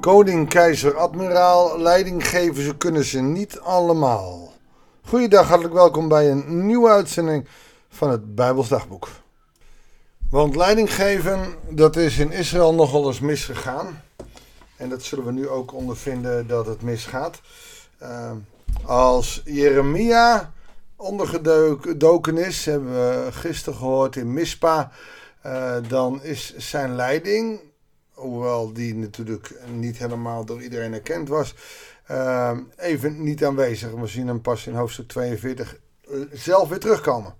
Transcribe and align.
Koning, 0.00 0.48
keizer, 0.48 0.96
admiraal, 0.96 1.80
leidinggeven, 1.80 2.62
ze 2.62 2.76
kunnen 2.76 3.04
ze 3.04 3.20
niet 3.20 3.60
allemaal. 3.60 4.52
Goeiedag, 5.02 5.48
hartelijk 5.48 5.74
welkom 5.74 6.08
bij 6.08 6.30
een 6.30 6.66
nieuwe 6.66 6.88
uitzending 6.88 7.46
van 7.88 8.10
het 8.10 8.34
Bijbels 8.34 8.68
Dagboek. 8.68 9.08
Want 10.30 10.56
leidinggeven, 10.56 11.54
dat 11.70 11.96
is 11.96 12.18
in 12.18 12.32
Israël 12.32 12.74
nogal 12.74 13.06
eens 13.06 13.20
misgegaan. 13.20 14.02
En 14.76 14.88
dat 14.88 15.02
zullen 15.02 15.24
we 15.24 15.32
nu 15.32 15.48
ook 15.48 15.74
ondervinden 15.74 16.46
dat 16.46 16.66
het 16.66 16.82
misgaat. 16.82 17.40
Uh, 18.02 18.30
als 18.84 19.42
Jeremia 19.44 20.52
ondergedoken 20.96 22.38
is, 22.38 22.64
hebben 22.64 22.92
we 22.92 23.28
gisteren 23.32 23.78
gehoord 23.78 24.16
in 24.16 24.32
Mispa, 24.32 24.90
uh, 25.46 25.76
dan 25.88 26.22
is 26.22 26.56
zijn 26.56 26.94
leiding 26.94 27.60
hoewel 28.20 28.72
die 28.72 28.94
natuurlijk 28.94 29.54
niet 29.74 29.98
helemaal 29.98 30.44
door 30.44 30.62
iedereen 30.62 30.92
erkend 30.92 31.28
was, 31.28 31.54
uh, 32.10 32.58
even 32.76 33.22
niet 33.22 33.44
aanwezig. 33.44 33.90
We 33.90 34.06
zien 34.06 34.26
hem 34.26 34.40
pas 34.40 34.66
in 34.66 34.74
hoofdstuk 34.74 35.08
42 35.08 35.78
uh, 36.10 36.20
zelf 36.32 36.68
weer 36.68 36.78
terugkomen. 36.78 37.34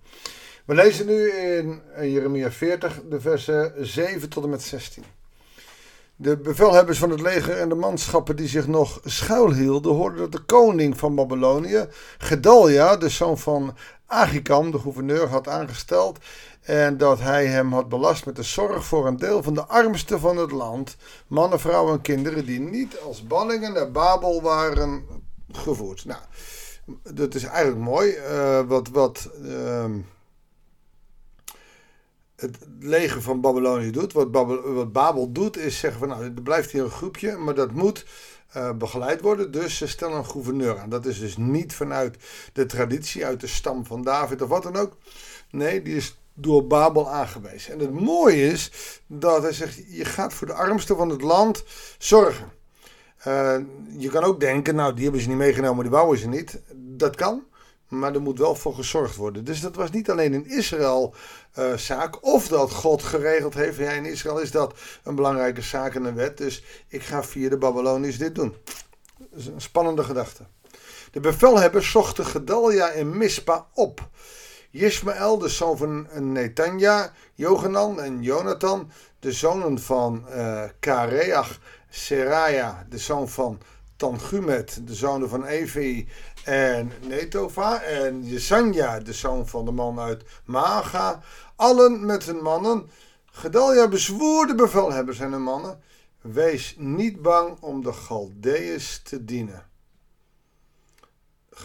We 0.65 0.75
lezen 0.75 1.05
nu 1.05 1.31
in 1.31 1.81
Jeremia 2.01 2.51
40 2.51 3.01
de 3.09 3.21
versen 3.21 3.73
7 3.79 4.29
tot 4.29 4.43
en 4.43 4.49
met 4.49 4.61
16. 4.61 5.03
De 6.15 6.37
bevelhebbers 6.37 6.97
van 6.97 7.09
het 7.09 7.21
leger 7.21 7.57
en 7.57 7.69
de 7.69 7.75
manschappen 7.75 8.35
die 8.35 8.47
zich 8.47 8.67
nog 8.67 8.99
schuilhielden, 9.03 9.93
hoorden 9.93 10.19
dat 10.19 10.31
de 10.31 10.39
koning 10.45 10.97
van 10.97 11.15
Babylonië, 11.15 11.87
Gedalja, 12.17 12.97
de 12.97 13.09
zoon 13.09 13.37
van 13.37 13.75
Agikam, 14.05 14.71
de 14.71 14.79
gouverneur, 14.79 15.27
had 15.27 15.47
aangesteld 15.47 16.19
en 16.61 16.97
dat 16.97 17.19
hij 17.19 17.45
hem 17.45 17.73
had 17.73 17.89
belast 17.89 18.25
met 18.25 18.35
de 18.35 18.43
zorg 18.43 18.85
voor 18.85 19.07
een 19.07 19.17
deel 19.17 19.43
van 19.43 19.53
de 19.53 19.65
armsten 19.65 20.19
van 20.19 20.37
het 20.37 20.51
land, 20.51 20.95
mannen, 21.27 21.59
vrouwen 21.59 21.93
en 21.93 22.01
kinderen 22.01 22.45
die 22.45 22.59
niet 22.59 22.99
als 22.99 23.27
ballingen 23.27 23.73
naar 23.73 23.91
Babel 23.91 24.41
waren 24.41 25.05
gevoerd. 25.51 26.05
Nou, 26.05 26.21
dat 27.13 27.35
is 27.35 27.43
eigenlijk 27.43 27.83
mooi. 27.83 28.15
Uh, 28.15 28.61
wat 28.67 28.87
wat 28.87 29.29
uh, 29.41 29.85
het 32.35 32.57
leger 32.79 33.21
van 33.21 33.41
Babylonië 33.41 33.91
doet, 33.91 34.13
wat 34.13 34.31
Babel, 34.31 34.73
wat 34.73 34.91
Babel 34.91 35.31
doet, 35.31 35.57
is 35.57 35.79
zeggen 35.79 35.99
van 35.99 36.07
nou, 36.07 36.23
er 36.23 36.41
blijft 36.41 36.71
hier 36.71 36.83
een 36.83 36.89
groepje, 36.89 37.37
maar 37.37 37.55
dat 37.55 37.71
moet 37.71 38.05
uh, 38.57 38.71
begeleid 38.71 39.21
worden. 39.21 39.51
Dus 39.51 39.77
ze 39.77 39.87
stellen 39.87 40.17
een 40.17 40.25
gouverneur 40.25 40.79
aan. 40.79 40.89
Dat 40.89 41.05
is 41.05 41.19
dus 41.19 41.37
niet 41.37 41.73
vanuit 41.73 42.17
de 42.53 42.65
traditie, 42.65 43.25
uit 43.25 43.39
de 43.39 43.47
stam 43.47 43.85
van 43.85 44.03
David 44.03 44.41
of 44.41 44.49
wat 44.49 44.63
dan 44.63 44.75
ook. 44.75 44.97
Nee, 45.49 45.81
die 45.81 45.95
is 45.95 46.20
door 46.41 46.67
Babel 46.67 47.09
aangewezen. 47.09 47.73
En 47.73 47.79
het 47.79 47.91
mooie 47.91 48.47
is 48.47 48.71
dat 49.07 49.41
hij 49.41 49.53
zegt: 49.53 49.81
je 49.87 50.05
gaat 50.05 50.33
voor 50.33 50.47
de 50.47 50.53
armsten 50.53 50.95
van 50.95 51.09
het 51.09 51.21
land 51.21 51.63
zorgen. 51.97 52.51
Uh, 53.27 53.57
je 53.97 54.09
kan 54.09 54.23
ook 54.23 54.39
denken, 54.39 54.75
nou, 54.75 54.93
die 54.93 55.03
hebben 55.03 55.21
ze 55.21 55.27
niet 55.27 55.37
meegenomen, 55.37 55.83
die 55.83 55.91
bouwen 55.91 56.17
ze 56.17 56.27
niet. 56.27 56.61
Dat 56.75 57.15
kan, 57.15 57.43
maar 57.87 58.13
er 58.13 58.21
moet 58.21 58.39
wel 58.39 58.55
voor 58.55 58.73
gezorgd 58.73 59.15
worden. 59.15 59.43
Dus 59.43 59.61
dat 59.61 59.75
was 59.75 59.91
niet 59.91 60.09
alleen 60.09 60.33
in 60.33 60.49
Israël 60.49 61.13
uh, 61.59 61.77
zaak, 61.77 62.25
of 62.25 62.47
dat 62.47 62.71
God 62.71 63.03
geregeld 63.03 63.53
heeft. 63.53 63.77
Ja, 63.77 63.91
in 63.91 64.05
Israël 64.05 64.39
is 64.39 64.51
dat 64.51 64.73
een 65.03 65.15
belangrijke 65.15 65.61
zaak 65.61 65.95
en 65.95 66.03
een 66.03 66.15
wet. 66.15 66.37
Dus 66.37 66.63
ik 66.87 67.01
ga 67.01 67.23
via 67.23 67.49
de 67.49 67.57
Babyloniërs 67.57 68.17
dit 68.17 68.35
doen. 68.35 68.55
Dat 69.17 69.39
is 69.39 69.45
een 69.45 69.61
spannende 69.61 70.03
gedachte. 70.03 70.43
De 71.11 71.19
bevelhebbers 71.19 71.91
zochten 71.91 72.25
Gedalja 72.25 72.89
en 72.89 73.17
Mispa 73.17 73.67
op. 73.73 74.09
Jismael, 74.71 75.37
de 75.37 75.49
zoon 75.49 75.77
van 75.77 76.07
Netanja, 76.31 77.11
Johanan 77.33 78.01
en 78.01 78.21
Jonathan, 78.21 78.91
de 79.19 79.31
zonen 79.31 79.79
van 79.79 80.25
uh, 80.29 80.63
Kareach, 80.79 81.59
Seraya, 81.89 82.85
de 82.89 82.97
zoon 82.97 83.29
van 83.29 83.59
Tangumet, 83.95 84.87
de 84.87 84.93
zonen 84.93 85.29
van 85.29 85.45
Evi 85.45 86.07
en 86.43 86.91
Netova, 87.07 87.81
en 87.81 88.23
Jesanja, 88.23 88.99
de 88.99 89.13
zoon 89.13 89.47
van 89.47 89.65
de 89.65 89.71
man 89.71 89.99
uit 89.99 90.23
Maaga, 90.45 91.19
allen 91.55 92.05
met 92.05 92.23
hun 92.23 92.41
mannen. 92.41 92.89
Gedalja 93.25 93.87
bezwoer 93.87 94.47
de 94.47 94.55
bevelhebbers 94.55 95.19
en 95.19 95.31
hun 95.31 95.43
mannen, 95.43 95.79
wees 96.21 96.75
niet 96.77 97.21
bang 97.21 97.57
om 97.59 97.83
de 97.83 97.93
Galdeërs 97.93 99.01
te 99.03 99.25
dienen. 99.25 99.70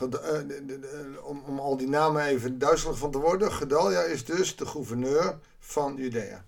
Eh, 0.00 1.24
om, 1.24 1.58
al 1.58 1.76
die 1.76 1.88
namen 1.88 2.22
even 2.22 2.58
duizelig 2.58 2.98
van 2.98 3.10
te 3.10 3.18
worden. 3.18 3.52
Gedalja 3.52 4.02
is 4.02 4.24
dus 4.24 4.56
de 4.56 4.66
gouverneur 4.66 5.38
van 5.58 5.96
Judea. 5.96 6.44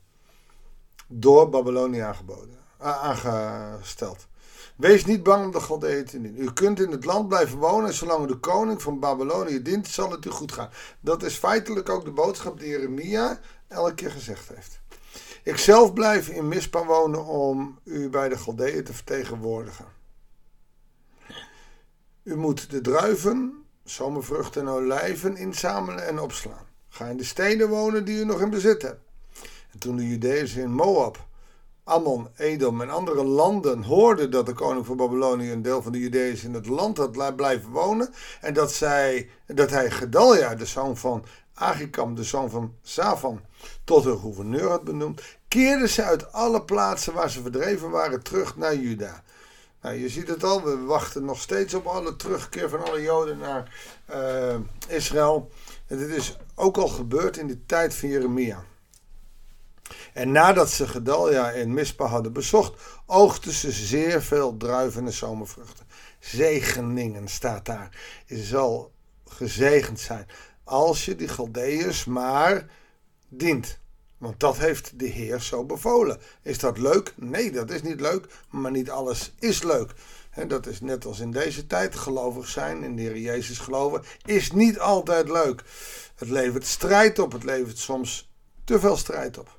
Door 1.06 1.48
Babylonië 1.48 1.98
aangeboden, 1.98 2.58
aangesteld. 2.78 4.26
Wees 4.76 5.04
niet 5.04 5.22
bang 5.22 5.44
om 5.44 5.50
de 5.50 5.60
Galdeën 5.60 6.04
te 6.04 6.20
dienen. 6.20 6.42
U 6.42 6.52
kunt 6.52 6.80
in 6.80 6.90
het 6.90 7.04
land 7.04 7.28
blijven 7.28 7.58
wonen 7.58 7.86
en 7.86 7.94
zolang 7.94 8.26
de 8.26 8.36
koning 8.36 8.82
van 8.82 8.98
Babylonië 8.98 9.62
dient, 9.62 9.88
zal 9.88 10.10
het 10.10 10.24
u 10.24 10.30
goed 10.30 10.52
gaan. 10.52 10.70
Dat 11.00 11.22
is 11.22 11.34
feitelijk 11.34 11.88
ook 11.88 12.04
de 12.04 12.10
boodschap 12.10 12.58
die 12.58 12.68
Jeremia 12.68 13.40
elke 13.68 13.94
keer 13.94 14.10
gezegd 14.10 14.48
heeft. 14.48 14.80
Ik 15.42 15.56
zelf 15.56 15.92
blijf 15.92 16.28
in 16.28 16.48
Mispa 16.48 16.84
wonen 16.84 17.24
om 17.24 17.78
u 17.84 18.08
bij 18.08 18.28
de 18.28 18.38
Galdeën 18.38 18.84
te 18.84 18.92
vertegenwoordigen. 18.92 19.97
U 22.28 22.36
moet 22.36 22.70
de 22.70 22.80
druiven, 22.80 23.64
zomervruchten 23.84 24.60
en 24.60 24.68
olijven 24.68 25.36
inzamelen 25.36 26.06
en 26.06 26.18
opslaan. 26.18 26.66
Ga 26.88 27.06
in 27.06 27.16
de 27.16 27.24
steden 27.24 27.68
wonen 27.68 28.04
die 28.04 28.20
u 28.20 28.24
nog 28.24 28.40
in 28.40 28.50
bezit 28.50 28.82
hebt. 28.82 29.00
En 29.72 29.78
toen 29.78 29.96
de 29.96 30.08
Judeërs 30.08 30.54
in 30.54 30.70
Moab, 30.70 31.26
Ammon, 31.84 32.28
Edom 32.36 32.80
en 32.80 32.90
andere 32.90 33.24
landen 33.24 33.82
hoorden 33.82 34.30
dat 34.30 34.46
de 34.46 34.52
koning 34.52 34.86
van 34.86 34.96
Babylonië 34.96 35.50
een 35.50 35.62
deel 35.62 35.82
van 35.82 35.92
de 35.92 35.98
Judeërs 35.98 36.44
in 36.44 36.54
het 36.54 36.66
land 36.66 36.96
had 36.96 37.36
blijven 37.36 37.70
wonen 37.70 38.14
en 38.40 38.54
dat, 38.54 38.72
zij, 38.72 39.30
dat 39.46 39.70
hij 39.70 39.90
Gedalja, 39.90 40.54
de 40.54 40.66
zoon 40.66 40.96
van 40.96 41.24
Agikam, 41.54 42.14
de 42.14 42.24
zoon 42.24 42.50
van 42.50 42.74
Safan, 42.82 43.40
tot 43.84 44.04
hun 44.04 44.18
gouverneur 44.18 44.68
had 44.68 44.84
benoemd, 44.84 45.22
keerden 45.48 45.88
ze 45.88 46.02
uit 46.02 46.32
alle 46.32 46.62
plaatsen 46.62 47.14
waar 47.14 47.30
ze 47.30 47.42
verdreven 47.42 47.90
waren 47.90 48.22
terug 48.22 48.56
naar 48.56 48.76
Juda. 48.76 49.22
Nou, 49.82 49.96
je 49.96 50.08
ziet 50.08 50.28
het 50.28 50.44
al, 50.44 50.62
we 50.62 50.76
wachten 50.76 51.24
nog 51.24 51.40
steeds 51.40 51.74
op 51.74 51.86
alle 51.86 52.16
terugkeer 52.16 52.68
van 52.68 52.84
alle 52.84 53.02
Joden 53.02 53.38
naar 53.38 53.80
uh, 54.10 54.56
Israël. 54.88 55.50
En 55.86 55.98
dit 55.98 56.08
is 56.08 56.36
ook 56.54 56.76
al 56.76 56.88
gebeurd 56.88 57.36
in 57.36 57.46
de 57.46 57.66
tijd 57.66 57.94
van 57.94 58.08
Jeremia. 58.08 58.64
En 60.12 60.32
nadat 60.32 60.70
ze 60.70 60.88
Gedalja 60.88 61.52
en 61.52 61.74
Mispa 61.74 62.06
hadden 62.06 62.32
bezocht, 62.32 62.80
oogsten 63.06 63.52
ze 63.52 63.72
zeer 63.72 64.22
veel 64.22 64.56
druiven 64.56 65.06
en 65.06 65.12
zomervruchten. 65.12 65.86
Zegeningen 66.18 67.28
staat 67.28 67.64
daar. 67.64 68.22
Je 68.26 68.42
zal 68.42 68.92
gezegend 69.24 70.00
zijn 70.00 70.26
als 70.64 71.04
je 71.04 71.16
die 71.16 71.28
Galdeërs 71.28 72.04
maar 72.04 72.66
dient. 73.28 73.78
Want 74.18 74.40
dat 74.40 74.58
heeft 74.58 74.98
de 74.98 75.06
Heer 75.06 75.40
zo 75.40 75.64
bevolen. 75.64 76.20
Is 76.42 76.58
dat 76.58 76.78
leuk? 76.78 77.14
Nee, 77.16 77.50
dat 77.50 77.70
is 77.70 77.82
niet 77.82 78.00
leuk. 78.00 78.26
Maar 78.50 78.70
niet 78.70 78.90
alles 78.90 79.32
is 79.38 79.62
leuk. 79.62 79.94
En 80.30 80.48
dat 80.48 80.66
is 80.66 80.80
net 80.80 81.04
als 81.04 81.20
in 81.20 81.30
deze 81.30 81.66
tijd. 81.66 81.94
Gelovig 81.94 82.48
zijn, 82.48 82.82
in 82.82 82.96
de 82.96 83.02
Heer 83.02 83.18
Jezus 83.18 83.58
geloven, 83.58 84.02
is 84.24 84.52
niet 84.52 84.78
altijd 84.78 85.28
leuk. 85.28 85.64
Het 86.14 86.28
levert 86.28 86.66
strijd 86.66 87.18
op. 87.18 87.32
Het 87.32 87.44
levert 87.44 87.78
soms 87.78 88.30
te 88.64 88.80
veel 88.80 88.96
strijd 88.96 89.38
op. 89.38 89.58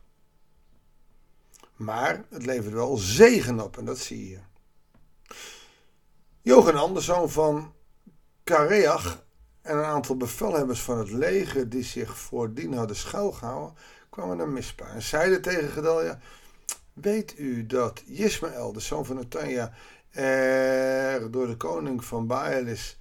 Maar 1.76 2.26
het 2.30 2.46
levert 2.46 2.74
wel 2.74 2.98
zegen 2.98 3.60
op. 3.60 3.78
En 3.78 3.86
dat 3.86 3.98
zie 3.98 4.30
je. 4.30 4.40
Johan 6.42 6.94
de 6.94 7.00
zoon 7.00 7.30
van 7.30 7.74
Kareach 8.44 9.24
en 9.62 9.78
een 9.78 9.84
aantal 9.84 10.18
bevelhebbers 10.18 10.82
van 10.82 10.98
het 10.98 11.12
leger 11.12 11.70
die 11.70 11.84
zich 11.84 12.18
voordien 12.18 12.74
hadden 12.74 12.96
schuilgehouden, 12.96 13.78
kwamen 14.20 14.38
naar 14.38 14.50
Mispa 14.50 14.88
en 14.88 15.02
zeiden 15.02 15.42
tegen 15.42 15.70
Gedalja, 15.70 16.20
weet 16.94 17.38
u 17.38 17.66
dat 17.66 18.02
Ismaël, 18.06 18.74
de 18.74 18.80
zoon 18.80 19.06
van 19.06 19.16
Natanja, 19.16 19.74
er 20.10 21.32
door 21.32 21.48
de 21.48 21.58
koning 21.58 22.06
van 22.06 22.28
Baalis 22.28 22.98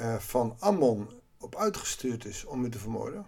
uh, 0.00 0.14
van 0.18 0.56
Ammon 0.58 1.08
op 1.38 1.56
uitgestuurd 1.56 2.24
is 2.24 2.44
om 2.44 2.64
u 2.64 2.70
te 2.70 2.78
vermoorden? 2.78 3.26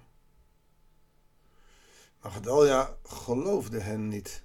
Maar 2.22 2.32
Gedalja 2.32 2.94
geloofde 3.04 3.80
hen 3.80 4.08
niet. 4.08 4.42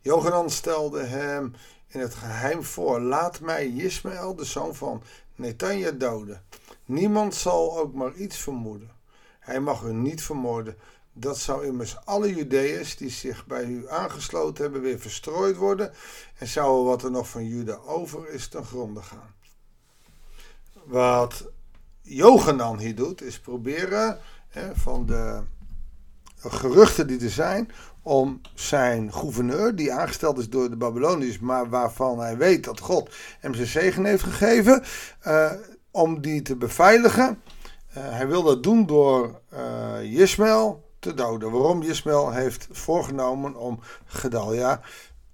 Johanan 0.00 0.50
stelde 0.50 1.02
hem 1.02 1.54
in 1.86 2.00
het 2.00 2.14
geheim 2.14 2.64
voor: 2.64 3.00
Laat 3.00 3.40
mij 3.40 3.66
Ismaël, 3.66 4.34
de 4.34 4.44
zoon 4.44 4.74
van 4.74 5.02
Netanja, 5.34 5.90
doden. 5.90 6.44
Niemand 6.84 7.34
zal 7.34 7.78
ook 7.78 7.94
maar 7.94 8.14
iets 8.14 8.36
vermoeden. 8.36 8.90
Hij 9.38 9.60
mag 9.60 9.82
u 9.82 9.92
niet 9.92 10.22
vermoorden, 10.22 10.76
dat 11.20 11.38
zou 11.38 11.66
immers 11.66 11.96
alle 12.04 12.34
Judeërs 12.34 12.96
die 12.96 13.10
zich 13.10 13.46
bij 13.46 13.64
u 13.64 13.88
aangesloten 13.88 14.62
hebben 14.62 14.80
weer 14.80 14.98
verstrooid 14.98 15.56
worden 15.56 15.92
en 16.38 16.46
zou 16.46 16.84
wat 16.84 17.02
er 17.02 17.10
nog 17.10 17.28
van 17.28 17.46
Juda 17.46 17.74
over 17.74 18.30
is 18.30 18.48
ten 18.48 18.64
gronde 18.64 19.02
gaan. 19.02 19.34
Wat 20.84 21.44
Johanan 22.02 22.78
hier 22.78 22.94
doet, 22.94 23.22
is 23.22 23.40
proberen 23.40 24.18
hè, 24.48 24.74
van 24.74 25.06
de 25.06 25.42
geruchten 26.38 27.06
die 27.06 27.20
er 27.20 27.30
zijn 27.30 27.70
om 28.02 28.40
zijn 28.54 29.12
gouverneur, 29.12 29.76
die 29.76 29.92
aangesteld 29.92 30.38
is 30.38 30.48
door 30.48 30.70
de 30.70 30.76
Babyloniërs, 30.76 31.38
maar 31.38 31.68
waarvan 31.68 32.20
hij 32.20 32.36
weet 32.36 32.64
dat 32.64 32.80
God 32.80 33.14
hem 33.40 33.54
zijn 33.54 33.66
zegen 33.66 34.04
heeft 34.04 34.22
gegeven, 34.22 34.82
uh, 35.26 35.52
om 35.90 36.20
die 36.20 36.42
te 36.42 36.56
beveiligen. 36.56 37.42
Uh, 37.96 38.10
hij 38.10 38.28
wil 38.28 38.42
dat 38.42 38.62
doen 38.62 38.86
door 38.86 39.40
uh, 39.52 39.94
te 40.98 41.14
doden. 41.14 41.50
Waarom 41.50 41.82
Ismaël 41.82 42.32
heeft 42.32 42.68
voorgenomen 42.70 43.54
om 43.54 43.80
Gedalia 44.04 44.80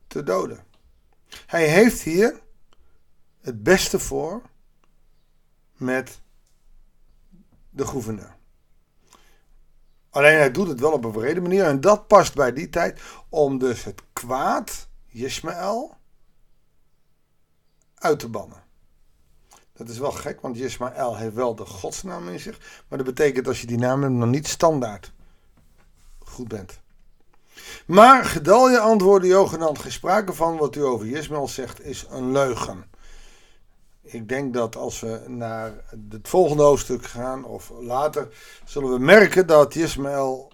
te 0.06 0.22
doden. 0.22 0.58
Hij 1.46 1.68
heeft 1.68 2.02
hier 2.02 2.40
het 3.40 3.62
beste 3.62 3.98
voor 3.98 4.42
met 5.76 6.20
de 7.70 7.86
gouverneur. 7.86 8.36
Alleen 10.10 10.36
hij 10.36 10.50
doet 10.50 10.68
het 10.68 10.80
wel 10.80 10.92
op 10.92 11.04
een 11.04 11.12
vrede 11.12 11.40
manier. 11.40 11.64
En 11.64 11.80
dat 11.80 12.06
past 12.06 12.34
bij 12.34 12.52
die 12.52 12.68
tijd 12.68 13.00
om 13.28 13.58
dus 13.58 13.84
het 13.84 14.02
kwaad, 14.12 14.88
Ismaël, 15.06 15.96
uit 17.94 18.18
te 18.18 18.28
bannen. 18.28 18.62
Dat 19.72 19.88
is 19.88 19.98
wel 19.98 20.10
gek, 20.10 20.40
want 20.40 20.56
Ismaël 20.56 21.16
heeft 21.16 21.34
wel 21.34 21.54
de 21.54 21.66
godsnaam 21.66 22.28
in 22.28 22.40
zich. 22.40 22.84
Maar 22.88 22.98
dat 22.98 23.06
betekent 23.06 23.46
als 23.46 23.60
je 23.60 23.66
die 23.66 23.78
naam 23.78 24.02
hebt 24.02 24.14
nog 24.14 24.28
niet 24.28 24.48
standaard 24.48 25.12
goed 26.34 26.48
bent. 26.48 26.80
Maar 27.86 28.24
Gedalje 28.24 28.78
antwoordde 28.78 29.28
Jogenand, 29.28 29.78
geen 29.78 29.92
sprake 29.92 30.32
van 30.32 30.56
wat 30.56 30.76
u 30.76 30.84
over 30.84 31.06
Ismaël 31.06 31.48
zegt 31.48 31.84
is 31.84 32.06
een 32.10 32.32
leugen. 32.32 32.84
Ik 34.02 34.28
denk 34.28 34.54
dat 34.54 34.76
als 34.76 35.00
we 35.00 35.20
naar 35.26 35.72
het 36.08 36.28
volgende 36.28 36.62
hoofdstuk 36.62 37.04
gaan, 37.04 37.44
of 37.44 37.72
later, 37.80 38.28
zullen 38.64 38.92
we 38.92 38.98
merken 38.98 39.46
dat 39.46 39.74
Ismaël 39.74 40.52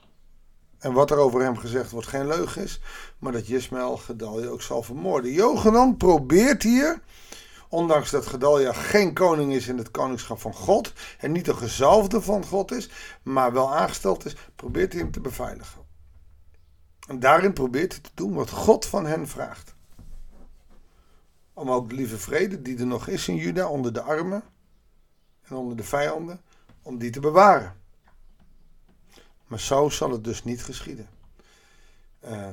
en 0.79 0.93
wat 0.93 1.11
er 1.11 1.17
over 1.17 1.43
hem 1.43 1.57
gezegd 1.57 1.91
wordt 1.91 2.07
geen 2.07 2.27
leugen 2.27 2.63
is, 2.63 2.81
maar 3.19 3.33
dat 3.33 3.49
Ismaël 3.49 3.97
Gedalje 3.97 4.49
ook 4.49 4.63
zal 4.63 4.83
vermoorden. 4.83 5.33
Johanan 5.33 5.97
probeert 5.97 6.63
hier, 6.63 7.01
ondanks 7.71 8.11
dat 8.11 8.27
Gedalja 8.27 8.73
geen 8.73 9.15
koning 9.15 9.53
is 9.53 9.69
in 9.69 9.79
het 9.79 9.91
koningschap 9.91 10.41
van 10.41 10.55
God 10.55 10.93
en 11.19 11.33
niet 11.33 11.49
een 11.49 11.57
gezalfde 11.57 12.21
van 12.21 12.45
God 12.45 12.73
is, 12.73 12.91
maar 13.23 13.53
wel 13.53 13.75
aangesteld 13.75 14.25
is, 14.25 14.37
probeert 14.57 14.93
hij 14.93 15.03
hem 15.03 15.11
te 15.11 15.21
beveiligen. 15.21 15.81
En 17.09 17.21
daarin 17.21 17.53
probeert 17.53 17.93
hij 17.93 18.01
te 18.01 18.11
doen 18.15 18.35
wat 18.35 18.51
God 18.51 18.87
van 18.87 19.07
hen 19.07 19.29
vraagt 19.29 19.75
om 21.61 21.71
ook 21.71 21.89
de 21.89 21.95
lieve 21.95 22.19
vrede 22.19 22.63
die 22.63 22.79
er 22.79 22.87
nog 22.87 23.07
is 23.07 23.29
in 23.29 23.37
Juda 23.37 23.69
onder 23.69 23.93
de 23.93 24.01
armen 24.01 24.43
en 25.43 25.57
onder 25.57 25.77
de 25.77 25.83
vijanden, 25.83 26.41
om 26.83 26.99
die 26.99 27.11
te 27.11 27.21
bewaren. 27.21 27.77
Maar 29.47 29.61
zo 29.61 29.89
zal 29.89 30.11
het 30.11 30.25
dus 30.25 30.45
niet 30.45 30.65
geschieden. 30.65 31.09
Uh, 32.25 32.49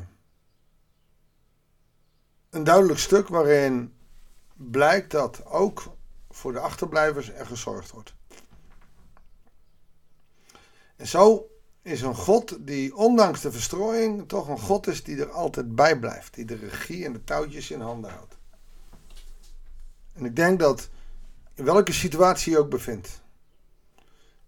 een 2.50 2.64
duidelijk 2.64 3.00
stuk 3.00 3.28
waarin 3.28 3.94
blijkt 4.58 5.12
dat 5.12 5.46
ook 5.46 5.96
voor 6.30 6.54
de 6.54 6.60
achterblijvers 6.60 7.32
er 7.32 7.46
gezorgd 7.46 7.92
wordt. 7.92 8.14
En 10.96 11.08
zo 11.08 11.50
is 11.82 12.02
een 12.02 12.16
God 12.16 12.68
die 12.68 12.96
ondanks 12.96 13.42
de 13.42 13.52
verstrooiing 13.52 14.28
toch 14.28 14.48
een 14.48 14.60
God 14.60 14.88
is 14.88 15.04
die 15.04 15.20
er 15.20 15.32
altijd 15.32 15.76
bij 15.76 16.00
blijft. 16.00 16.34
Die 16.34 16.46
de 16.46 16.56
regie 16.56 17.06
en 17.06 17.14
de 17.14 17.24
touwtjes 17.24 17.72
in 17.72 17.82
handen 17.82 18.12
houdt. 18.12 18.38
En 20.14 20.26
ik 20.26 20.36
denk 20.36 20.60
dat 20.60 20.90
in 21.54 21.64
welke 21.64 21.94
situatie 21.94 22.52
je 22.52 22.60
ook 22.60 22.70
bevindt, 22.70 23.22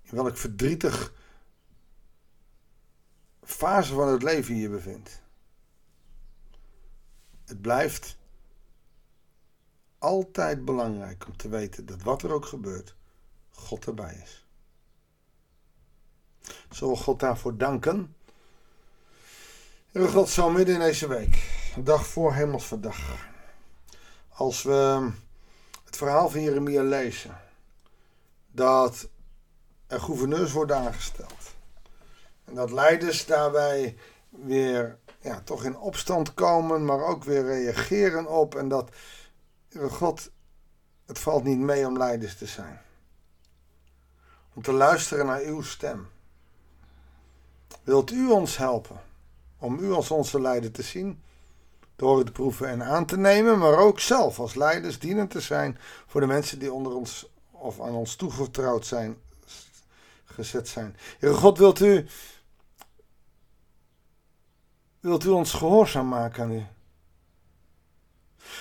in 0.02 0.16
welk 0.16 0.38
verdrietig 0.38 1.14
fase 3.44 3.94
van 3.94 4.08
het 4.08 4.24
leven 4.24 4.56
je 4.56 4.70
bevindt, 4.70 5.22
het 7.46 7.62
blijft 7.62 8.18
altijd 10.00 10.66
belangrijk 10.66 11.26
om 11.28 11.38
te 11.38 11.50
weten 11.50 11.86
dat 11.86 12.02
wat 12.02 12.24
er 12.24 12.34
ook 12.34 12.46
gebeurt, 12.46 12.96
God 13.52 13.86
erbij 13.86 14.22
is. 14.24 14.46
Zullen 16.70 16.94
we 16.94 17.00
God 17.00 17.20
daarvoor 17.20 17.58
danken? 17.58 18.16
Heer 19.92 20.08
God, 20.08 20.30
zo 20.30 20.50
midden 20.50 20.76
in 20.76 20.82
deze 20.82 21.08
week, 21.08 21.50
dag 21.78 22.08
voor 22.08 22.34
Hemelsverdag, 22.34 23.28
als 24.30 24.64
we 24.64 25.10
het 25.86 25.98
verhaal 25.98 26.30
van 26.30 26.42
Jeremia 26.42 26.84
lezen. 26.84 27.38
Dat 28.52 29.08
er 29.88 30.00
gouverneurs 30.00 30.52
worden 30.52 30.78
aangesteld. 30.78 31.54
En 32.46 32.54
dat 32.54 32.72
leiders 32.72 33.26
daarbij 33.26 33.98
weer 34.30 34.98
ja, 35.22 35.42
toch 35.44 35.64
in 35.64 35.78
opstand 35.78 36.34
komen, 36.34 36.86
maar 36.86 37.04
ook 37.04 37.24
weer 37.24 37.44
reageren 37.44 38.28
op. 38.28 38.56
En 38.56 38.68
dat, 38.68 38.90
God, 39.90 40.32
het 41.06 41.20
valt 41.20 41.44
niet 41.44 41.60
mee 41.60 41.88
om 41.88 41.98
leiders 41.98 42.38
te 42.38 42.46
zijn. 42.46 42.82
Om 44.54 44.62
te 44.62 44.72
luisteren 44.72 45.26
naar 45.26 45.42
uw 45.42 45.62
stem. 45.62 46.08
Wilt 47.84 48.12
u 48.12 48.30
ons 48.30 48.58
helpen 48.58 49.02
om 49.58 49.80
u 49.80 49.92
als 49.92 50.12
onze 50.12 50.42
leider 50.42 50.72
te 50.72 50.84
zien? 50.84 51.22
door 52.00 52.24
te 52.24 52.32
proeven 52.32 52.68
en 52.68 52.84
aan 52.84 53.06
te 53.06 53.18
nemen, 53.18 53.60
maar 53.60 53.78
ook 53.78 54.00
zelf 54.00 54.40
als 54.40 54.56
leiders 54.56 55.00
dienend 55.00 55.32
te 55.32 55.40
zijn 55.40 55.78
voor 56.08 56.22
de 56.22 56.28
mensen 56.28 56.60
die 56.60 56.74
onder 56.74 56.94
ons 56.94 57.30
of 57.52 57.82
aan 57.82 57.94
ons 57.94 58.16
toevertrouwd 58.16 58.86
zijn, 58.86 59.18
gezet 60.26 60.68
zijn. 60.68 60.96
Heer 61.20 61.34
God, 61.34 61.58
wilt 61.58 61.80
u, 61.80 62.08
wilt 65.00 65.24
u 65.24 65.30
ons 65.30 65.54
gehoorzaam 65.54 66.08
maken 66.08 66.44
aan 66.44 66.52
u? 66.52 66.66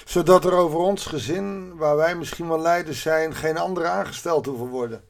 Zodat 0.04 0.44
er 0.44 0.52
over 0.52 0.78
ons 0.78 1.06
gezin, 1.06 1.76
waar 1.76 1.96
wij 1.96 2.16
misschien 2.16 2.48
wel 2.48 2.60
leiders 2.60 3.00
zijn, 3.00 3.34
geen 3.34 3.58
andere 3.58 3.86
aangesteld 3.86 4.46
hoeven 4.46 4.68
worden. 4.68 5.04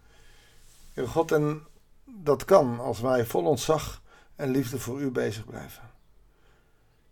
Heer 0.93 1.09
God, 1.09 1.33
en 1.33 1.67
dat 2.05 2.45
kan 2.45 2.81
als 2.81 3.01
wij 3.01 3.27
vol 3.27 3.45
ontzag 3.45 4.03
en 4.37 4.51
liefde 4.51 4.79
voor 4.79 5.01
u 5.01 5.11
bezig 5.11 5.45
blijven. 5.45 5.91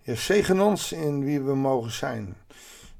Heer, 0.02 0.16
zegen 0.16 0.60
ons 0.60 0.92
in 0.92 1.24
wie 1.24 1.40
we 1.40 1.54
mogen 1.54 1.90
zijn. 1.90 2.36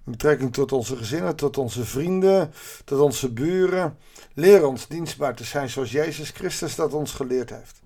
In 0.04 0.12
betrekking 0.12 0.52
tot 0.52 0.72
onze 0.72 0.96
gezinnen, 0.96 1.36
tot 1.36 1.58
onze 1.58 1.84
vrienden, 1.84 2.52
tot 2.84 3.00
onze 3.00 3.32
buren. 3.32 3.98
Leer 4.34 4.66
ons 4.66 4.88
dienstbaar 4.88 5.34
te 5.34 5.44
zijn 5.44 5.70
zoals 5.70 5.90
Jezus 5.90 6.30
Christus 6.30 6.74
dat 6.74 6.92
ons 6.92 7.12
geleerd 7.12 7.50
heeft. 7.50 7.80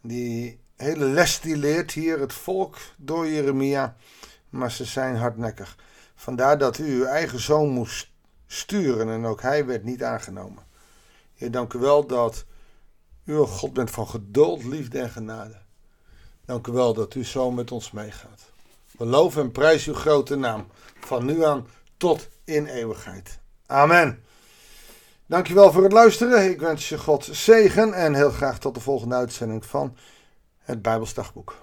Die 0.00 0.58
hele 0.76 1.04
les 1.04 1.40
die 1.40 1.56
leert 1.56 1.92
hier 1.92 2.20
het 2.20 2.32
volk 2.32 2.76
door 2.96 3.28
Jeremia, 3.28 3.96
maar 4.50 4.70
ze 4.70 4.84
zijn 4.84 5.16
hardnekkig. 5.16 5.76
Vandaar 6.14 6.58
dat 6.58 6.78
u 6.78 6.84
uw 6.84 7.04
eigen 7.04 7.40
zoon 7.40 7.68
moest 7.68 8.10
sturen 8.46 9.08
en 9.08 9.24
ook 9.24 9.42
hij 9.42 9.66
werd 9.66 9.84
niet 9.84 10.02
aangenomen. 10.02 10.62
Heer, 11.34 11.50
dank 11.50 11.72
u 11.72 11.78
wel 11.78 12.06
dat 12.06 12.44
u 13.24 13.36
een 13.36 13.46
God 13.46 13.72
bent 13.72 13.90
van 13.90 14.08
geduld, 14.08 14.64
liefde 14.64 14.98
en 14.98 15.10
genade. 15.10 15.56
Dank 16.44 16.66
u 16.66 16.72
wel 16.72 16.94
dat 16.94 17.14
u 17.14 17.24
zo 17.24 17.50
met 17.50 17.72
ons 17.72 17.90
meegaat. 17.90 18.50
We 18.98 19.04
loven 19.04 19.42
en 19.42 19.52
prijzen 19.52 19.92
uw 19.92 19.98
grote 19.98 20.36
naam. 20.36 20.66
Van 21.00 21.24
nu 21.24 21.44
aan 21.44 21.66
tot 21.96 22.28
in 22.44 22.66
eeuwigheid. 22.66 23.38
Amen. 23.66 24.24
Dankjewel 25.26 25.72
voor 25.72 25.82
het 25.82 25.92
luisteren. 25.92 26.50
Ik 26.50 26.60
wens 26.60 26.88
je 26.88 26.98
God 26.98 27.28
zegen 27.30 27.92
en 27.92 28.14
heel 28.14 28.30
graag 28.30 28.58
tot 28.58 28.74
de 28.74 28.80
volgende 28.80 29.14
uitzending 29.14 29.66
van 29.66 29.96
het 30.58 30.82
Bijbelsdagboek. 30.82 31.56